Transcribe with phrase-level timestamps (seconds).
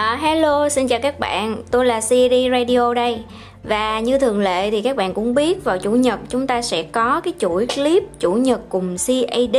[0.00, 3.24] À, hello, xin chào các bạn, tôi là CD Radio đây.
[3.64, 6.82] Và như thường lệ thì các bạn cũng biết vào Chủ nhật chúng ta sẽ
[6.82, 9.56] có cái chuỗi clip Chủ nhật cùng CAD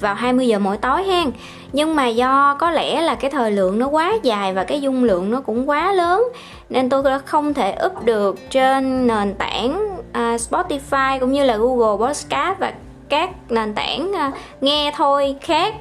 [0.00, 1.30] vào 20 giờ mỗi tối hen.
[1.72, 5.04] Nhưng mà do có lẽ là cái thời lượng nó quá dài và cái dung
[5.04, 6.22] lượng nó cũng quá lớn
[6.68, 11.56] Nên tôi đã không thể up được trên nền tảng uh, Spotify cũng như là
[11.56, 12.72] Google Podcast và
[13.12, 15.74] các nền tảng ờ, nghe thôi khác.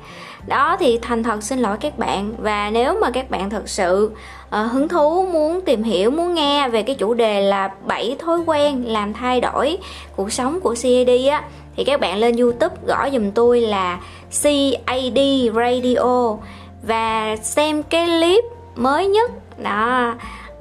[0.48, 2.34] Đó thì thành thật xin lỗi các bạn.
[2.38, 4.12] Và nếu mà các bạn thật sự
[4.48, 8.39] uh, hứng thú muốn tìm hiểu muốn nghe về cái chủ đề là 7 thói
[8.45, 9.77] quen làm thay đổi
[10.16, 11.44] cuộc sống của CAD á
[11.75, 14.00] thì các bạn lên YouTube gõ dùm tôi là
[14.44, 15.20] CAD
[15.55, 16.38] Radio
[16.84, 18.44] và xem cái clip
[18.75, 19.31] mới nhất.
[19.58, 20.16] Đó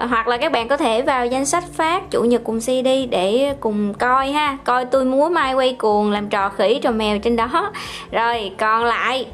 [0.09, 3.55] hoặc là các bạn có thể vào danh sách phát chủ nhật cùng CD để
[3.61, 4.59] cùng coi ha.
[4.65, 7.71] Coi tôi múa mai quay cuồng làm trò khỉ trò mèo trên đó.
[8.11, 9.27] Rồi còn lại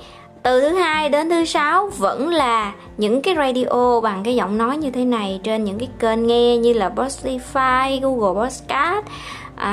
[0.42, 4.76] từ thứ hai đến thứ sáu vẫn là những cái radio bằng cái giọng nói
[4.76, 9.06] như thế này trên những cái kênh nghe như là Spotify, Google Podcast.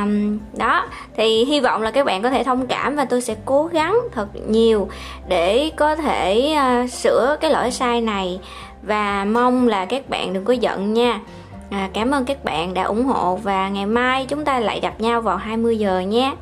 [0.01, 0.85] Um, đó
[1.17, 3.97] thì hy vọng là các bạn có thể thông cảm và tôi sẽ cố gắng
[4.11, 4.87] thật nhiều
[5.27, 8.39] để có thể uh, sửa cái lỗi sai này
[8.83, 11.19] và mong là các bạn đừng có giận nha.
[11.69, 15.01] À, cảm ơn các bạn đã ủng hộ và ngày mai chúng ta lại gặp
[15.01, 16.33] nhau vào 20 giờ nhé.